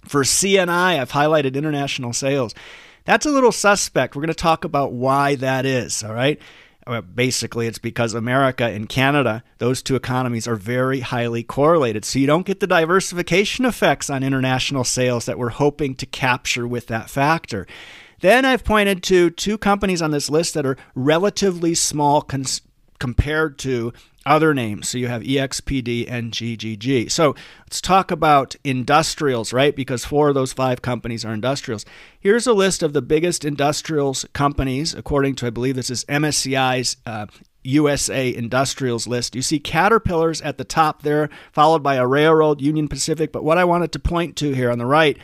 For 0.06 0.24
CNI, 0.24 1.02
I've 1.02 1.12
highlighted 1.12 1.56
international 1.56 2.14
sales. 2.14 2.56
That's 3.08 3.26
a 3.26 3.32
little 3.32 3.54
suspect. 3.54 4.16
We're 4.16 4.24
going 4.24 4.28
to 4.28 4.34
talk 4.34 4.66
about 4.66 4.92
why 4.92 5.36
that 5.36 5.66
is, 5.66 6.04
all 6.04 6.14
right? 6.14 6.40
Uh, 6.86 7.00
basically, 7.00 7.66
it's 7.66 7.80
because 7.80 8.14
America 8.14 8.66
and 8.66 8.90
Canada, 8.90 9.44
those 9.60 9.82
two 9.82 9.96
economies 9.96 10.46
are 10.46 10.58
very 10.58 11.00
highly 11.00 11.42
correlated. 11.42 12.04
So 12.04 12.20
you 12.20 12.28
don't 12.28 12.46
get 12.46 12.60
the 12.60 12.68
diversification 12.68 13.64
effects 13.64 14.10
on 14.10 14.24
international 14.24 14.84
sales 14.84 15.26
that 15.26 15.40
we're 15.40 15.50
hoping 15.50 15.96
to 15.96 16.06
capture 16.06 16.68
with 16.68 16.88
that 16.88 17.10
factor. 17.10 17.66
Then 18.20 18.44
I've 18.44 18.66
pointed 18.66 19.04
to 19.04 19.30
two 19.30 19.58
companies 19.58 20.02
on 20.02 20.12
this 20.12 20.30
list 20.30 20.54
that 20.56 20.66
are 20.66 20.78
relatively 20.94 21.76
small 21.76 22.22
cons- 22.22 22.62
compared 23.00 23.58
to 23.60 23.94
other 24.28 24.54
names. 24.54 24.90
So 24.90 24.98
you 24.98 25.08
have 25.08 25.22
EXPD 25.24 26.06
and 26.10 26.32
GGG. 26.32 27.10
So 27.10 27.36
let's 27.62 27.82
talk 27.82 28.12
about 28.12 28.56
industrials, 28.64 29.54
right? 29.54 29.76
Because 29.76 30.06
four 30.06 30.30
of 30.30 30.36
those 30.36 30.54
five 30.54 30.82
companies 30.82 31.26
are 31.26 31.34
industrials. 31.34 31.86
Here's 32.20 32.46
a 32.46 32.54
list 32.54 32.84
of 32.84 32.94
the 32.94 33.02
biggest 33.02 33.46
industrials 33.46 34.26
companies, 34.34 34.94
according 34.94 35.36
to, 35.36 35.48
I 35.48 35.50
believe 35.50 35.76
this 35.76 35.90
is 35.90 36.06
MSCI's 36.06 36.98
uh, 37.06 37.28
USA 37.64 38.34
Industrials 38.34 39.08
list. 39.08 39.36
You 39.36 39.42
see 39.42 39.60
Caterpillars 39.60 40.42
at 40.42 40.58
the 40.58 40.64
top 40.64 41.02
there, 41.02 41.30
followed 41.52 41.84
by 41.84 41.96
a 41.96 42.08
railroad, 42.08 42.62
Union 42.62 42.88
Pacific. 42.88 43.32
But 43.32 43.44
what 43.44 43.58
I 43.58 43.66
wanted 43.66 43.92
to 43.94 44.00
point 44.00 44.36
to 44.38 44.54
here 44.54 44.72
on 44.72 44.78
the 44.78 44.86
right 44.86 45.18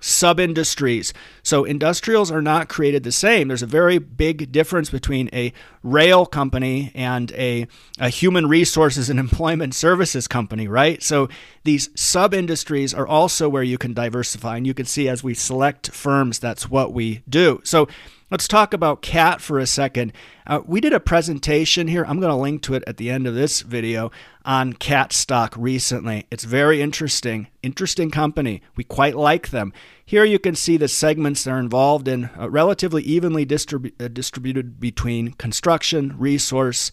sub 0.00 0.38
industries. 0.38 1.12
So, 1.42 1.64
industrials 1.64 2.30
are 2.30 2.42
not 2.42 2.68
created 2.68 3.02
the 3.02 3.12
same. 3.12 3.48
There's 3.48 3.62
a 3.62 3.66
very 3.66 3.98
big 3.98 4.52
difference 4.52 4.90
between 4.90 5.28
a 5.32 5.52
rail 5.82 6.26
company 6.26 6.92
and 6.94 7.32
a, 7.32 7.66
a 7.98 8.08
human 8.08 8.46
resources 8.46 9.10
and 9.10 9.18
employment 9.28 9.74
services 9.74 10.28
company, 10.28 10.68
right? 10.68 11.02
So, 11.02 11.28
these 11.64 11.90
sub 11.94 12.34
industries 12.34 12.94
are 12.94 13.06
also 13.06 13.48
where 13.48 13.62
you 13.62 13.78
can 13.78 13.94
diversify. 13.94 14.56
And 14.56 14.66
you 14.66 14.74
can 14.74 14.86
see 14.86 15.08
as 15.08 15.22
we 15.22 15.34
select 15.34 15.90
firms, 15.90 16.38
that's 16.38 16.70
what 16.70 16.92
we 16.92 17.22
do. 17.28 17.60
So, 17.64 17.88
Let's 18.30 18.46
talk 18.46 18.74
about 18.74 19.00
CAT 19.00 19.40
for 19.40 19.58
a 19.58 19.66
second. 19.66 20.12
Uh, 20.46 20.60
we 20.66 20.82
did 20.82 20.92
a 20.92 21.00
presentation 21.00 21.88
here. 21.88 22.04
I'm 22.06 22.20
going 22.20 22.30
to 22.30 22.36
link 22.36 22.60
to 22.64 22.74
it 22.74 22.84
at 22.86 22.98
the 22.98 23.08
end 23.08 23.26
of 23.26 23.34
this 23.34 23.62
video 23.62 24.10
on 24.44 24.74
CAT 24.74 25.14
stock 25.14 25.54
recently. 25.56 26.26
It's 26.30 26.44
very 26.44 26.82
interesting. 26.82 27.48
Interesting 27.62 28.10
company. 28.10 28.60
We 28.76 28.84
quite 28.84 29.16
like 29.16 29.48
them. 29.48 29.72
Here 30.04 30.24
you 30.24 30.38
can 30.38 30.54
see 30.54 30.76
the 30.76 30.88
segments 30.88 31.42
they're 31.42 31.58
involved 31.58 32.06
in, 32.06 32.28
uh, 32.38 32.50
relatively 32.50 33.02
evenly 33.02 33.46
distribu- 33.46 33.98
uh, 33.98 34.08
distributed 34.08 34.78
between 34.78 35.32
construction, 35.32 36.14
resource, 36.18 36.90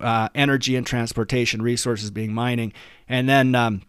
uh, 0.00 0.30
energy, 0.34 0.76
and 0.76 0.86
transportation, 0.86 1.60
resources 1.60 2.10
being 2.10 2.32
mining, 2.32 2.72
and 3.06 3.28
then 3.28 3.54
um, 3.54 3.82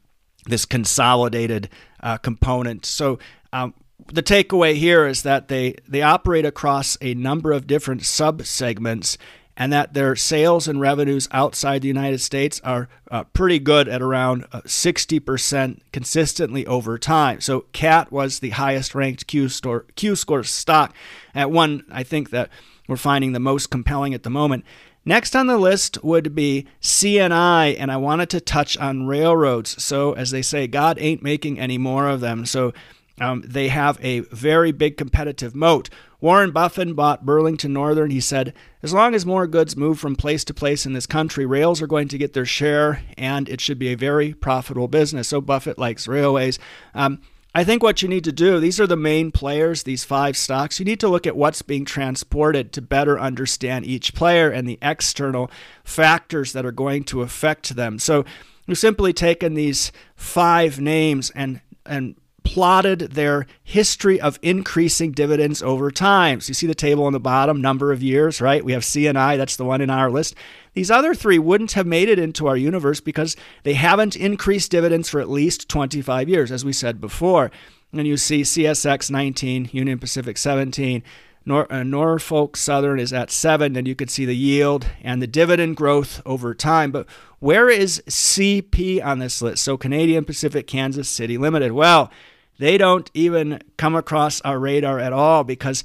this 0.46 0.66
consolidated 0.66 1.70
uh, 2.02 2.18
component. 2.18 2.86
So 2.86 3.18
um, 3.54 3.76
the 4.14 4.24
takeaway 4.24 4.76
here 4.76 5.06
is 5.06 5.24
that 5.24 5.48
they, 5.48 5.76
they 5.88 6.02
operate 6.02 6.46
across 6.46 6.98
a 7.02 7.14
number 7.14 7.52
of 7.52 7.68
different 7.68 8.04
sub 8.04 8.46
segments 8.46 9.18
and 9.58 9.72
that 9.72 9.94
their 9.94 10.16
sales 10.16 10.68
and 10.68 10.80
revenues 10.80 11.28
outside 11.32 11.82
the 11.82 11.88
United 11.88 12.20
States 12.20 12.60
are 12.64 12.88
uh, 13.10 13.24
pretty 13.26 13.60
good 13.60 13.88
at 13.88 14.02
around 14.02 14.50
60% 14.50 15.72
uh, 15.72 15.80
consistently 15.92 16.66
over 16.66 16.98
time. 16.98 17.42
So 17.42 17.66
CAT 17.74 18.12
was 18.12 18.40
the 18.40 18.52
highest 18.52 18.96
ranked 18.96 19.28
Q, 19.28 19.50
store, 19.50 19.86
Q 19.96 20.16
score 20.16 20.44
stock 20.44 20.96
at 21.36 21.52
one 21.52 21.84
I 21.92 22.04
think 22.04 22.30
that 22.32 22.50
we're 22.88 22.98
finding 22.98 23.34
the 23.34 23.40
most 23.40 23.70
compelling 23.70 24.14
at 24.14 24.24
the 24.24 24.30
moment. 24.30 24.66
Next 25.04 25.36
on 25.36 25.48
the 25.48 25.58
list 25.58 26.04
would 26.04 26.36
be 26.36 26.68
CNI, 26.82 27.76
and 27.80 27.92
I 27.92 27.98
wanted 27.98 28.30
to 28.32 28.42
touch 28.42 28.78
on 28.78 29.08
railroads. 29.08 29.84
So, 29.84 30.14
as 30.14 30.30
they 30.30 30.44
say, 30.44 30.68
God 30.68 30.98
ain't 31.00 31.24
making 31.24 31.60
any 31.60 31.80
more 31.80 32.08
of 32.08 32.20
them. 32.20 32.46
So, 32.46 32.72
um, 33.20 33.44
they 33.46 33.68
have 33.68 34.00
a 34.02 34.22
very 34.22 34.72
big 34.72 34.98
competitive 34.98 35.56
moat. 35.56 35.90
Warren 36.20 36.52
Buffett 36.52 36.96
bought 36.96 37.26
Burlington 37.26 37.74
Northern. 37.74 38.12
He 38.12 38.22
said, 38.22 38.54
as 38.84 38.94
long 38.94 39.16
as 39.16 39.26
more 39.26 39.48
goods 39.48 39.76
move 39.76 40.00
from 40.00 40.16
place 40.16 40.44
to 40.46 40.54
place 40.54 40.86
in 40.86 40.94
this 40.94 41.08
country, 41.08 41.46
rails 41.46 41.82
are 41.82 41.88
going 41.88 42.08
to 42.10 42.18
get 42.18 42.34
their 42.34 42.46
share, 42.46 43.02
and 43.18 43.50
it 43.50 43.60
should 43.60 43.80
be 43.80 43.90
a 43.90 43.98
very 43.98 44.34
profitable 44.34 44.88
business. 44.88 45.30
So 45.30 45.42
Buffett 45.42 45.80
likes 45.80 46.08
railways. 46.08 46.60
Um, 46.94 47.22
I 47.54 47.66
think 47.66 47.84
what 47.84 48.02
you 48.02 48.08
need 48.08 48.24
to 48.24 48.32
do, 48.32 48.60
these 48.60 48.80
are 48.80 48.88
the 48.88 48.96
main 48.96 49.30
players, 49.32 49.84
these 49.84 50.06
five 50.06 50.38
stocks. 50.38 50.80
You 50.80 50.86
need 50.86 51.02
to 51.02 51.10
look 51.10 51.28
at 51.28 51.36
what's 51.36 51.62
being 51.62 51.84
transported 51.84 52.72
to 52.74 52.82
better 52.82 53.20
understand 53.20 53.86
each 53.86 54.14
player 54.14 54.50
and 54.50 54.68
the 54.68 54.80
external 54.82 55.52
factors 55.84 56.54
that 56.54 56.66
are 56.66 56.72
going 56.72 57.04
to 57.06 57.24
affect 57.24 57.76
them. 57.76 58.00
So 58.00 58.24
we've 58.68 58.78
simply 58.78 59.12
taken 59.12 59.54
these 59.56 59.92
five 60.16 60.80
names 60.80 61.30
and 61.32 61.60
and 61.86 62.16
plotted 62.44 63.00
their 63.12 63.46
history 63.64 64.20
of 64.20 64.40
increasing 64.42 65.12
dividends 65.12 65.62
over 65.62 65.92
time. 65.92 66.42
So 66.42 66.50
you 66.50 66.54
see 66.54 66.68
the 66.68 66.76
table 66.76 67.06
on 67.06 67.14
the 67.14 67.20
bottom, 67.20 67.62
number 67.62 67.92
of 67.92 68.04
years, 68.04 68.42
right? 68.42 68.64
We 68.66 68.74
have 68.74 68.84
CNI, 68.84 69.38
that's 69.38 69.56
the 69.56 69.66
one 69.66 69.82
in 69.82 69.90
our 69.90 70.10
list. 70.10 70.36
These 70.74 70.92
other 70.92 71.14
three 71.14 71.40
wouldn't 71.40 71.74
have 71.74 71.86
made 71.86 72.10
it 72.10 72.20
into 72.20 72.48
our 72.48 72.58
universe 72.58 73.00
because 73.00 73.36
they 73.64 73.74
haven't 73.74 74.16
increased 74.16 74.72
dividends 74.72 75.10
for 75.10 75.20
at 75.20 75.30
least 75.30 75.70
25 75.70 76.30
years, 76.30 76.52
as 76.52 76.66
we 76.66 76.74
said 76.74 77.00
before. 77.00 77.52
And 77.94 78.08
you 78.08 78.18
see 78.18 78.42
CSX 78.42 79.12
19, 79.12 79.70
Union 79.74 80.00
Pacific 80.00 80.38
17, 80.38 81.04
Nor- 81.46 81.72
uh, 81.74 81.84
Norfolk 81.84 82.56
Southern 82.56 83.00
is 83.00 83.12
at 83.12 83.32
7, 83.32 83.76
and 83.76 83.88
you 83.88 83.96
can 83.96 84.08
see 84.08 84.26
the 84.26 84.36
yield 84.36 84.88
and 85.02 85.22
the 85.22 85.28
dividend 85.28 85.76
growth 85.76 86.22
over 86.26 86.54
time. 86.54 86.92
But 86.92 87.08
where 87.40 87.70
is 87.70 88.04
CP 88.08 89.04
on 89.04 89.20
this 89.20 89.42
list? 89.42 89.64
So 89.64 89.76
Canadian 89.76 90.24
Pacific 90.24 90.68
Kansas 90.68 91.10
City 91.10 91.38
Limited. 91.38 91.72
Well, 91.72 92.12
they 92.62 92.78
don't 92.78 93.10
even 93.16 93.60
come 93.78 93.96
across 93.96 94.40
our 94.42 94.60
radar 94.60 95.00
at 95.00 95.12
all 95.12 95.44
because 95.44 95.84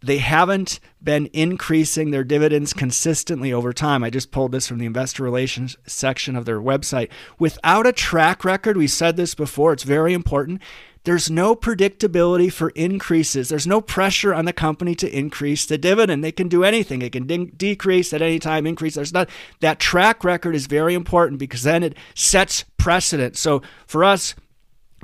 they 0.00 0.18
haven't 0.18 0.80
been 1.02 1.28
increasing 1.34 2.10
their 2.10 2.24
dividends 2.24 2.72
consistently 2.72 3.52
over 3.52 3.74
time. 3.74 4.02
I 4.02 4.08
just 4.08 4.30
pulled 4.30 4.52
this 4.52 4.66
from 4.66 4.78
the 4.78 4.86
investor 4.86 5.22
relations 5.22 5.76
section 5.86 6.34
of 6.34 6.46
their 6.46 6.60
website. 6.60 7.10
Without 7.38 7.86
a 7.86 7.92
track 7.92 8.42
record, 8.42 8.76
we 8.76 8.86
said 8.86 9.16
this 9.16 9.34
before, 9.34 9.74
it's 9.74 9.82
very 9.82 10.14
important. 10.14 10.62
There's 11.04 11.30
no 11.30 11.54
predictability 11.54 12.50
for 12.50 12.70
increases. 12.70 13.48
There's 13.48 13.66
no 13.66 13.80
pressure 13.80 14.32
on 14.32 14.46
the 14.46 14.52
company 14.52 14.94
to 14.96 15.16
increase 15.16 15.66
the 15.66 15.78
dividend. 15.78 16.24
They 16.24 16.32
can 16.32 16.48
do 16.48 16.64
anything. 16.64 17.02
It 17.02 17.12
can 17.12 17.26
de- 17.26 17.46
decrease 17.46 18.12
at 18.12 18.22
any 18.22 18.38
time, 18.38 18.66
increase. 18.66 18.94
There's 18.94 19.12
not 19.12 19.28
that 19.60 19.78
track 19.78 20.24
record 20.24 20.54
is 20.54 20.66
very 20.66 20.94
important 20.94 21.38
because 21.38 21.64
then 21.64 21.82
it 21.82 21.96
sets 22.14 22.64
precedent. 22.78 23.36
So 23.36 23.62
for 23.86 24.04
us, 24.04 24.34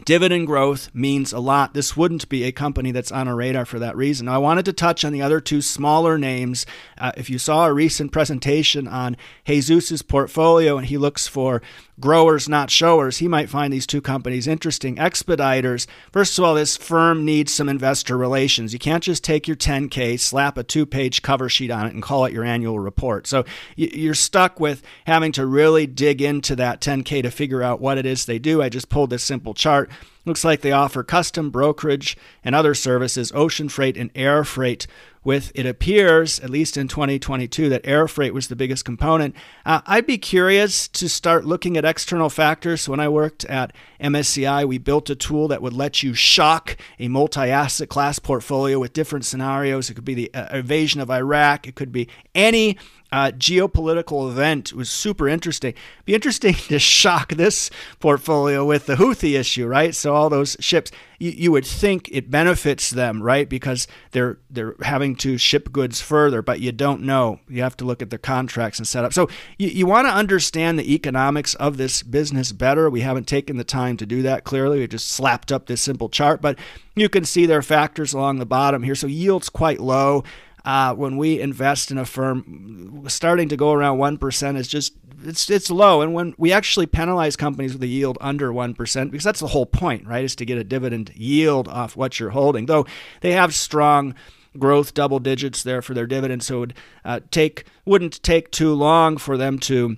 Dividend 0.04 0.48
growth 0.48 0.92
means 0.92 1.32
a 1.32 1.38
lot. 1.38 1.72
This 1.72 1.96
wouldn't 1.96 2.28
be 2.28 2.42
a 2.42 2.52
company 2.52 2.90
that's 2.90 3.12
on 3.12 3.28
a 3.28 3.34
radar 3.34 3.64
for 3.64 3.78
that 3.78 3.96
reason. 3.96 4.26
Now, 4.26 4.34
I 4.34 4.38
wanted 4.38 4.64
to 4.64 4.72
touch 4.72 5.04
on 5.04 5.12
the 5.12 5.22
other 5.22 5.40
two 5.40 5.62
smaller 5.62 6.18
names. 6.18 6.66
Uh, 6.98 7.12
if 7.16 7.30
you 7.30 7.38
saw 7.38 7.66
a 7.66 7.72
recent 7.72 8.10
presentation 8.10 8.88
on 8.88 9.16
Jesus's 9.46 10.02
portfolio 10.02 10.76
and 10.76 10.88
he 10.88 10.98
looks 10.98 11.28
for 11.28 11.62
growers, 12.00 12.48
not 12.48 12.70
showers, 12.70 13.18
he 13.18 13.28
might 13.28 13.48
find 13.48 13.72
these 13.72 13.86
two 13.86 14.00
companies 14.00 14.48
interesting. 14.48 14.98
Expeditors, 14.98 15.86
first 16.12 16.36
of 16.38 16.44
all, 16.44 16.54
this 16.54 16.76
firm 16.76 17.24
needs 17.24 17.52
some 17.52 17.68
investor 17.68 18.16
relations. 18.16 18.72
You 18.72 18.80
can't 18.80 19.02
just 19.02 19.22
take 19.22 19.46
your 19.46 19.56
10K, 19.56 20.18
slap 20.18 20.58
a 20.58 20.64
two 20.64 20.86
page 20.86 21.22
cover 21.22 21.48
sheet 21.48 21.70
on 21.70 21.86
it, 21.86 21.94
and 21.94 22.02
call 22.02 22.24
it 22.24 22.32
your 22.32 22.44
annual 22.44 22.80
report. 22.80 23.28
So 23.28 23.44
you're 23.76 24.14
stuck 24.14 24.58
with 24.58 24.82
having 25.06 25.30
to 25.32 25.46
really 25.46 25.86
dig 25.86 26.20
into 26.20 26.56
that 26.56 26.80
10K 26.80 27.22
to 27.22 27.30
figure 27.30 27.62
out 27.62 27.80
what 27.80 27.96
it 27.96 28.06
is 28.06 28.26
they 28.26 28.40
do. 28.40 28.60
I 28.60 28.68
just 28.68 28.88
pulled 28.88 29.10
this 29.10 29.22
simple 29.22 29.54
chart. 29.54 29.83
Looks 30.24 30.44
like 30.44 30.62
they 30.62 30.72
offer 30.72 31.02
custom 31.02 31.50
brokerage 31.50 32.16
and 32.42 32.54
other 32.54 32.74
services, 32.74 33.30
ocean 33.34 33.68
freight 33.68 33.96
and 33.96 34.10
air 34.14 34.42
freight 34.42 34.86
with 35.24 35.50
it 35.54 35.64
appears, 35.64 36.38
at 36.40 36.50
least 36.50 36.76
in 36.76 36.86
2022, 36.86 37.70
that 37.70 37.80
air 37.84 38.06
freight 38.06 38.34
was 38.34 38.48
the 38.48 38.56
biggest 38.56 38.84
component. 38.84 39.34
Uh, 39.64 39.80
I'd 39.86 40.06
be 40.06 40.18
curious 40.18 40.86
to 40.88 41.08
start 41.08 41.46
looking 41.46 41.78
at 41.78 41.84
external 41.84 42.28
factors. 42.28 42.88
When 42.88 43.00
I 43.00 43.08
worked 43.08 43.44
at 43.46 43.74
MSCI, 44.00 44.68
we 44.68 44.76
built 44.76 45.08
a 45.08 45.14
tool 45.14 45.48
that 45.48 45.62
would 45.62 45.72
let 45.72 46.02
you 46.02 46.12
shock 46.12 46.76
a 46.98 47.08
multi 47.08 47.48
asset 47.48 47.88
class 47.88 48.18
portfolio 48.18 48.78
with 48.78 48.92
different 48.92 49.24
scenarios. 49.24 49.88
It 49.88 49.94
could 49.94 50.04
be 50.04 50.14
the 50.14 50.34
uh, 50.34 50.58
invasion 50.58 51.00
of 51.00 51.10
Iraq, 51.10 51.66
it 51.66 51.74
could 51.74 51.90
be 51.90 52.08
any 52.34 52.76
uh, 53.14 53.30
geopolitical 53.30 54.28
event 54.28 54.72
was 54.72 54.90
super 54.90 55.28
interesting. 55.28 55.72
Be 56.04 56.16
interesting 56.16 56.54
to 56.68 56.80
shock 56.80 57.34
this 57.34 57.70
portfolio 58.00 58.64
with 58.64 58.86
the 58.86 58.96
Houthi 58.96 59.38
issue, 59.38 59.68
right? 59.68 59.94
So 59.94 60.12
all 60.12 60.28
those 60.28 60.56
ships, 60.58 60.90
you, 61.20 61.30
you 61.30 61.52
would 61.52 61.64
think 61.64 62.08
it 62.10 62.28
benefits 62.28 62.90
them, 62.90 63.22
right? 63.22 63.48
Because 63.48 63.86
they're 64.10 64.38
they're 64.50 64.74
having 64.82 65.14
to 65.16 65.38
ship 65.38 65.70
goods 65.70 66.00
further, 66.00 66.42
but 66.42 66.58
you 66.58 66.72
don't 66.72 67.02
know. 67.02 67.38
You 67.48 67.62
have 67.62 67.76
to 67.76 67.84
look 67.84 68.02
at 68.02 68.10
their 68.10 68.18
contracts 68.18 68.80
and 68.80 68.88
set 68.88 69.04
up. 69.04 69.12
So 69.12 69.28
you, 69.58 69.68
you 69.68 69.86
want 69.86 70.08
to 70.08 70.12
understand 70.12 70.76
the 70.76 70.92
economics 70.92 71.54
of 71.54 71.76
this 71.76 72.02
business 72.02 72.50
better. 72.50 72.90
We 72.90 73.02
haven't 73.02 73.28
taken 73.28 73.58
the 73.58 73.64
time 73.64 73.96
to 73.98 74.06
do 74.06 74.22
that. 74.22 74.42
Clearly, 74.42 74.80
we 74.80 74.88
just 74.88 75.08
slapped 75.08 75.52
up 75.52 75.66
this 75.66 75.80
simple 75.80 76.08
chart, 76.08 76.42
but 76.42 76.58
you 76.96 77.08
can 77.08 77.24
see 77.24 77.46
there 77.46 77.58
are 77.58 77.62
factors 77.62 78.12
along 78.12 78.40
the 78.40 78.46
bottom 78.46 78.82
here. 78.82 78.96
So 78.96 79.06
yield's 79.06 79.50
quite 79.50 79.78
low 79.78 80.24
uh, 80.64 80.94
when 80.94 81.16
we 81.16 81.40
invest 81.40 81.90
in 81.90 81.98
a 81.98 82.04
firm, 82.04 83.04
starting 83.08 83.48
to 83.48 83.56
go 83.56 83.72
around 83.72 83.98
one 83.98 84.16
percent 84.18 84.56
is 84.56 84.68
just 84.68 84.94
it's 85.22 85.50
it's 85.50 85.70
low. 85.70 86.00
And 86.00 86.14
when 86.14 86.34
we 86.38 86.52
actually 86.52 86.86
penalize 86.86 87.36
companies 87.36 87.72
with 87.72 87.82
a 87.82 87.86
yield 87.86 88.18
under 88.20 88.52
one 88.52 88.74
percent, 88.74 89.10
because 89.10 89.24
that's 89.24 89.40
the 89.40 89.48
whole 89.48 89.66
point, 89.66 90.06
right? 90.06 90.24
Is 90.24 90.36
to 90.36 90.44
get 90.44 90.58
a 90.58 90.64
dividend 90.64 91.10
yield 91.14 91.68
off 91.68 91.96
what 91.96 92.18
you're 92.18 92.30
holding. 92.30 92.66
Though 92.66 92.86
they 93.20 93.32
have 93.32 93.54
strong 93.54 94.14
growth 94.58 94.94
double 94.94 95.18
digits 95.18 95.62
there 95.62 95.82
for 95.82 95.94
their 95.94 96.06
dividends, 96.06 96.46
so 96.46 96.56
it 96.56 96.60
would 96.60 96.74
uh, 97.04 97.20
take 97.30 97.64
wouldn't 97.84 98.22
take 98.22 98.50
too 98.50 98.72
long 98.72 99.16
for 99.16 99.36
them 99.36 99.58
to 99.58 99.96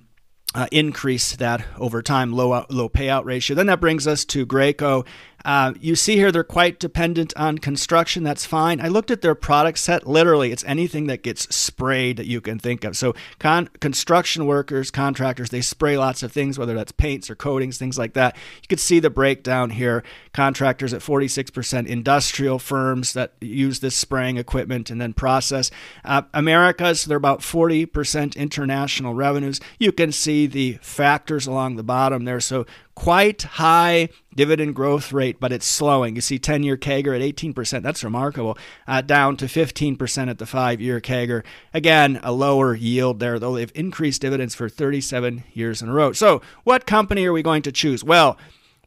uh, 0.55 0.67
increase 0.71 1.35
that 1.35 1.63
over 1.77 2.01
time, 2.01 2.33
low 2.33 2.65
low 2.69 2.89
payout 2.89 3.25
ratio. 3.25 3.55
Then 3.55 3.67
that 3.67 3.79
brings 3.79 4.07
us 4.07 4.25
to 4.25 4.45
Graco. 4.45 5.05
Uh, 5.45 5.73
you 5.79 5.95
see 5.95 6.15
here 6.15 6.31
they're 6.31 6.43
quite 6.43 6.79
dependent 6.79 7.33
on 7.37 7.57
construction. 7.57 8.23
That's 8.23 8.45
fine. 8.45 8.81
I 8.81 8.87
looked 8.87 9.11
at 9.11 9.21
their 9.21 9.35
product 9.35 9.79
set. 9.79 10.07
Literally, 10.07 10.51
it's 10.51 10.63
anything 10.65 11.07
that 11.07 11.23
gets 11.23 11.53
sprayed 11.55 12.17
that 12.17 12.25
you 12.25 12.41
can 12.41 12.59
think 12.59 12.83
of. 12.83 12.97
So, 12.97 13.13
con- 13.39 13.69
construction 13.79 14.45
workers, 14.45 14.91
contractors, 14.91 15.49
they 15.49 15.61
spray 15.61 15.97
lots 15.97 16.23
of 16.23 16.31
things, 16.31 16.57
whether 16.57 16.73
that's 16.73 16.91
paints 16.91 17.29
or 17.29 17.35
coatings, 17.35 17.77
things 17.77 17.97
like 17.97 18.13
that. 18.13 18.35
You 18.61 18.67
can 18.67 18.77
see 18.77 18.99
the 18.99 19.09
breakdown 19.09 19.71
here. 19.71 20.03
Contractors 20.33 20.93
at 20.93 21.01
46%, 21.01 21.87
industrial 21.87 22.59
firms 22.59 23.13
that 23.13 23.33
use 23.41 23.79
this 23.79 23.95
spraying 23.95 24.37
equipment 24.37 24.89
and 24.89 24.99
then 24.99 25.13
process. 25.13 25.71
Uh, 26.03 26.23
Americas, 26.33 27.05
they're 27.05 27.17
about 27.17 27.39
40% 27.39 28.35
international 28.35 29.13
revenues. 29.13 29.59
You 29.79 29.91
can 29.91 30.11
see 30.11 30.47
the 30.47 30.73
factors 30.81 31.47
along 31.47 31.75
the 31.75 31.83
bottom 31.83 32.25
there. 32.25 32.39
So, 32.39 32.65
quite 32.97 33.43
high 33.43 34.09
dividend 34.33 34.73
growth 34.73 35.13
rate, 35.13 35.39
but 35.39 35.51
it's 35.51 35.67
slowing. 35.67 36.15
You 36.15 36.21
see 36.21 36.39
10 36.39 36.63
year 36.63 36.75
CAGR 36.75 37.15
at 37.15 37.21
18%. 37.21 37.83
That's 37.83 38.03
remarkable. 38.03 38.57
Uh, 38.87 39.01
down 39.01 39.37
to 39.37 39.45
15% 39.45 40.29
at 40.29 40.39
the 40.39 40.47
five 40.47 40.81
year 40.81 40.99
CAGR. 40.99 41.43
Again, 41.75 42.19
a 42.23 42.31
lower 42.31 42.73
yield 42.73 43.19
there, 43.19 43.37
though 43.37 43.53
they've 43.53 43.71
increased 43.75 44.21
dividends 44.21 44.55
for 44.55 44.67
37 44.67 45.43
years 45.53 45.83
in 45.83 45.89
a 45.89 45.93
row. 45.93 46.11
So, 46.11 46.41
what 46.63 46.87
company 46.87 47.25
are 47.25 47.33
we 47.33 47.43
going 47.43 47.61
to 47.61 47.71
choose? 47.71 48.03
Well, 48.03 48.35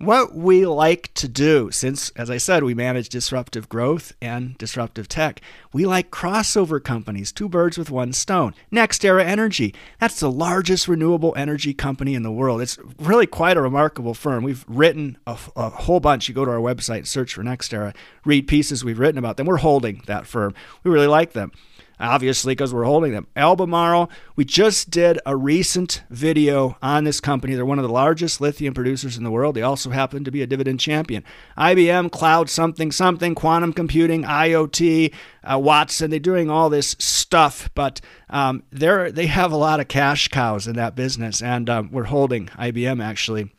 what 0.01 0.35
we 0.35 0.65
like 0.65 1.13
to 1.13 1.29
do, 1.29 1.71
since, 1.71 2.09
as 2.17 2.31
I 2.31 2.39
said, 2.39 2.63
we 2.63 2.73
manage 2.73 3.11
disruptive 3.11 3.69
growth 3.69 4.15
and 4.23 4.57
disruptive 4.57 5.09
tech, 5.09 5.43
we 5.75 5.85
like 5.85 6.11
crossover 6.11 6.83
companies, 6.83 7.31
two 7.31 7.51
birds 7.51 7.77
with 7.77 7.91
one 7.91 8.15
stone. 8.15 8.55
NextEra 8.73 9.23
Energy, 9.23 9.75
that's 10.01 10.19
the 10.19 10.31
largest 10.31 10.89
renewable 10.89 11.35
energy 11.37 11.75
company 11.75 12.15
in 12.15 12.23
the 12.23 12.33
world. 12.33 12.63
It's 12.63 12.79
really 12.99 13.27
quite 13.27 13.59
a 13.59 13.63
remarkable 13.63 14.15
firm. 14.15 14.43
We've 14.43 14.65
written 14.67 15.19
a, 15.27 15.37
a 15.55 15.69
whole 15.69 16.01
bunch. 16.01 16.29
You 16.29 16.35
go 16.35 16.47
to 16.47 16.51
our 16.51 16.57
website, 16.57 17.07
search 17.07 17.35
for 17.35 17.43
NextEra, 17.43 17.95
read 18.25 18.49
pieces 18.49 18.83
we've 18.83 18.99
written 18.99 19.19
about 19.19 19.37
them. 19.37 19.47
We're 19.47 19.59
holding 19.59 20.03
that 20.07 20.27
firm. 20.27 20.55
We 20.83 20.91
really 20.91 21.09
like 21.09 21.33
them 21.33 21.53
obviously, 22.01 22.53
because 22.53 22.73
we're 22.73 22.85
holding 22.85 23.13
them. 23.13 23.27
Albemarle, 23.37 24.11
we 24.35 24.45
just 24.45 24.91
did 24.91 25.19
a 25.27 25.37
recent 25.37 26.03
video 26.11 26.77
on 26.83 27.05
this 27.05 27.21
company. 27.21 27.55
They're 27.55 27.65
one 27.65 27.79
of 27.79 27.85
the 27.85 27.93
largest 27.93 28.41
lithium 28.41 28.75
producers 28.75 29.17
in 29.17 29.25
the 29.25 29.31
world. 29.31 29.55
They 29.55 29.63
also 29.63 29.91
happen 29.91 30.25
to 30.25 30.31
be 30.31 30.43
a 30.43 30.47
dividend 30.47 30.81
champion. 30.81 31.23
IBM, 31.59 32.11
cloud 32.11 32.49
something, 32.49 32.91
something, 32.91 33.35
quantum 33.35 33.73
computing, 33.73 34.25
IoT, 34.25 35.15
uh, 35.45 35.59
Watson, 35.59 36.11
they're 36.11 36.19
doing 36.19 36.51
all 36.51 36.71
this 36.71 36.97
stuff, 36.99 37.71
but 37.75 38.01
um, 38.29 38.63
they're, 38.71 39.13
they 39.13 39.27
have 39.27 39.53
a 39.53 39.57
lot 39.57 39.81
of 39.81 39.89
cash 39.89 40.29
cows 40.29 40.67
in 40.67 40.77
that 40.77 40.95
business, 40.95 41.43
and 41.43 41.71
um, 41.71 41.91
we're 41.93 42.05
holding 42.05 42.47
IBM 42.47 43.03
actually 43.03 43.51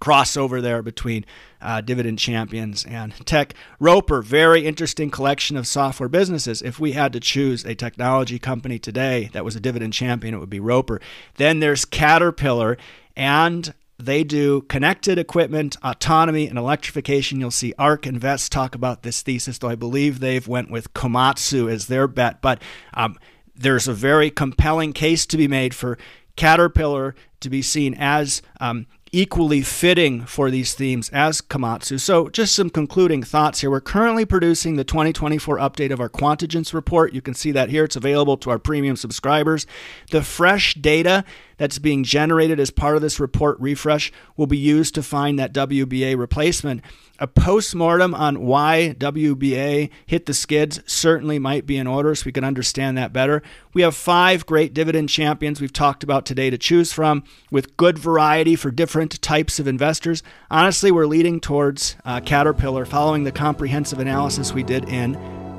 crossover 0.00 0.60
there 0.60 0.82
between 0.82 1.24
uh, 1.60 1.80
dividend 1.80 2.18
champions 2.18 2.84
and 2.84 3.14
tech. 3.26 3.54
Roper, 3.80 4.22
very 4.22 4.66
interesting 4.66 5.10
collection 5.10 5.56
of 5.56 5.66
software 5.66 6.08
businesses. 6.08 6.62
If 6.62 6.78
we 6.78 6.92
had 6.92 7.12
to 7.14 7.20
choose 7.20 7.64
a 7.64 7.74
technology 7.74 8.38
company 8.38 8.78
today 8.78 9.30
that 9.32 9.44
was 9.44 9.56
a 9.56 9.60
dividend 9.60 9.92
champion, 9.92 10.34
it 10.34 10.38
would 10.38 10.50
be 10.50 10.60
Roper. 10.60 11.00
Then 11.36 11.60
there's 11.60 11.84
Caterpillar, 11.84 12.76
and 13.16 13.72
they 13.98 14.24
do 14.24 14.62
connected 14.62 15.18
equipment, 15.18 15.76
autonomy, 15.82 16.48
and 16.48 16.58
electrification. 16.58 17.40
You'll 17.40 17.50
see 17.50 17.74
ARK 17.78 18.06
Invest 18.06 18.52
talk 18.52 18.74
about 18.74 19.02
this 19.02 19.22
thesis, 19.22 19.58
though 19.58 19.68
I 19.68 19.76
believe 19.76 20.20
they've 20.20 20.46
went 20.46 20.70
with 20.70 20.92
Komatsu 20.94 21.70
as 21.70 21.86
their 21.86 22.08
bet. 22.08 22.42
But 22.42 22.60
um, 22.92 23.16
there's 23.54 23.88
a 23.88 23.94
very 23.94 24.30
compelling 24.30 24.92
case 24.92 25.26
to 25.26 25.36
be 25.36 25.48
made 25.48 25.74
for 25.74 25.96
Caterpillar 26.36 27.14
to 27.40 27.50
be 27.50 27.62
seen 27.62 27.94
as 27.94 28.42
um, 28.60 28.86
equally 29.14 29.62
fitting 29.62 30.24
for 30.24 30.50
these 30.50 30.74
themes 30.74 31.08
as 31.10 31.40
Komatsu. 31.40 32.00
So, 32.00 32.28
just 32.28 32.54
some 32.54 32.68
concluding 32.68 33.22
thoughts 33.22 33.60
here. 33.60 33.70
We're 33.70 33.80
currently 33.80 34.24
producing 34.24 34.74
the 34.74 34.84
2024 34.84 35.58
update 35.58 35.92
of 35.92 36.00
our 36.00 36.08
Quantigence 36.08 36.74
report. 36.74 37.14
You 37.14 37.22
can 37.22 37.34
see 37.34 37.52
that 37.52 37.70
here. 37.70 37.84
It's 37.84 37.96
available 37.96 38.36
to 38.38 38.50
our 38.50 38.58
premium 38.58 38.96
subscribers. 38.96 39.66
The 40.10 40.22
fresh 40.22 40.74
data 40.74 41.24
that's 41.64 41.78
being 41.78 42.04
generated 42.04 42.60
as 42.60 42.70
part 42.70 42.94
of 42.94 43.00
this 43.00 43.18
report 43.18 43.58
refresh 43.58 44.12
will 44.36 44.46
be 44.46 44.58
used 44.58 44.94
to 44.94 45.02
find 45.02 45.38
that 45.38 45.54
WBA 45.54 46.14
replacement. 46.14 46.82
A 47.18 47.26
postmortem 47.26 48.14
on 48.14 48.42
why 48.42 48.94
WBA 48.98 49.88
hit 50.04 50.26
the 50.26 50.34
skids 50.34 50.82
certainly 50.84 51.38
might 51.38 51.64
be 51.64 51.78
in 51.78 51.86
order 51.86 52.14
so 52.14 52.26
we 52.26 52.32
can 52.32 52.44
understand 52.44 52.98
that 52.98 53.14
better. 53.14 53.42
We 53.72 53.80
have 53.80 53.96
five 53.96 54.44
great 54.44 54.74
dividend 54.74 55.08
champions 55.08 55.58
we've 55.58 55.72
talked 55.72 56.04
about 56.04 56.26
today 56.26 56.50
to 56.50 56.58
choose 56.58 56.92
from 56.92 57.24
with 57.50 57.78
good 57.78 57.98
variety 57.98 58.56
for 58.56 58.70
different 58.70 59.22
types 59.22 59.58
of 59.58 59.66
investors. 59.66 60.22
Honestly, 60.50 60.90
we're 60.92 61.06
leading 61.06 61.40
towards 61.40 61.96
uh, 62.04 62.20
Caterpillar 62.20 62.84
following 62.84 63.24
the 63.24 63.32
comprehensive 63.32 64.00
analysis 64.00 64.52
we 64.52 64.62
did 64.64 64.86
in 64.86 65.14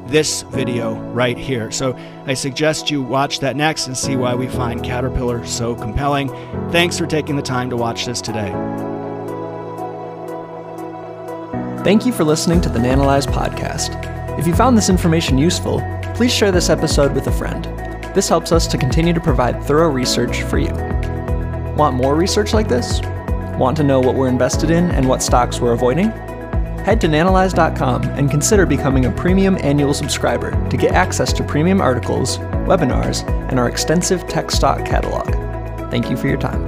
this 0.05 0.43
video 0.43 0.95
right 1.11 1.37
here. 1.37 1.71
So 1.71 1.97
I 2.25 2.33
suggest 2.33 2.91
you 2.91 3.01
watch 3.01 3.39
that 3.39 3.55
next 3.55 3.87
and 3.87 3.97
see 3.97 4.15
why 4.15 4.35
we 4.35 4.47
find 4.47 4.83
Caterpillar 4.83 5.45
so 5.45 5.75
compelling. 5.75 6.29
Thanks 6.71 6.97
for 6.97 7.05
taking 7.05 7.35
the 7.35 7.41
time 7.41 7.69
to 7.69 7.77
watch 7.77 8.05
this 8.05 8.21
today. 8.21 8.51
Thank 11.83 12.05
you 12.05 12.11
for 12.11 12.23
listening 12.23 12.61
to 12.61 12.69
the 12.69 12.79
Nanalyze 12.79 13.27
podcast. 13.27 14.39
If 14.39 14.47
you 14.47 14.55
found 14.55 14.77
this 14.77 14.89
information 14.89 15.37
useful, 15.37 15.81
please 16.15 16.33
share 16.33 16.51
this 16.51 16.69
episode 16.69 17.13
with 17.13 17.27
a 17.27 17.31
friend. 17.31 17.65
This 18.15 18.27
helps 18.29 18.51
us 18.51 18.65
to 18.67 18.77
continue 18.77 19.13
to 19.13 19.19
provide 19.19 19.63
thorough 19.63 19.89
research 19.89 20.41
for 20.43 20.57
you. 20.57 20.73
Want 21.75 21.95
more 21.95 22.15
research 22.15 22.53
like 22.53 22.67
this? 22.67 23.01
Want 23.57 23.77
to 23.77 23.83
know 23.83 23.99
what 23.99 24.15
we're 24.15 24.29
invested 24.29 24.71
in 24.71 24.89
and 24.91 25.07
what 25.07 25.21
stocks 25.21 25.59
we're 25.59 25.73
avoiding? 25.73 26.11
Head 26.85 27.01
to 27.01 27.07
nanalyze.com 27.07 28.03
and 28.03 28.29
consider 28.29 28.67
becoming 28.67 29.05
a 29.05 29.11
premium 29.11 29.57
annual 29.61 29.91
subscriber 29.91 30.51
to 30.69 30.77
get 30.77 30.91
access 30.91 31.33
to 31.33 31.43
premium 31.43 31.81
articles, 31.81 32.37
webinars, 32.67 33.27
and 33.49 33.59
our 33.59 33.67
extensive 33.67 34.27
tech 34.27 34.51
stock 34.51 34.85
catalog. 34.85 35.25
Thank 35.89 36.11
you 36.11 36.15
for 36.15 36.27
your 36.27 36.37
time. 36.37 36.64